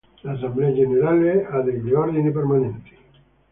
L'Assemblea 0.23 0.73
generale 0.73 1.45
ha 1.45 1.61
degli 1.61 1.93
ordini 1.93 2.31
permanenti. 2.31 2.97